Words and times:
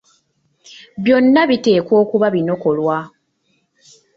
Byonna 1.03 1.41
biteekwa 1.49 1.93
okuba 2.03 2.27
binokolwa. 2.35 2.97